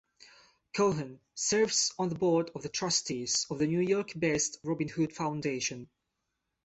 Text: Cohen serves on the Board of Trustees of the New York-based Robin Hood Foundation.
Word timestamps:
Cohen 0.75 1.19
serves 1.35 1.93
on 1.99 2.09
the 2.09 2.15
Board 2.15 2.49
of 2.55 2.71
Trustees 2.71 3.45
of 3.51 3.59
the 3.59 3.67
New 3.67 3.81
York-based 3.81 4.57
Robin 4.63 4.87
Hood 4.87 5.13
Foundation. 5.15 5.91